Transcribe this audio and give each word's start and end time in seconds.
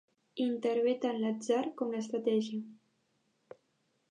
Hi 0.37 0.45
intervé 0.51 0.93
tant 1.03 1.21
l'atzar 1.25 1.59
com 1.83 1.93
l'estratègia. 1.97 3.57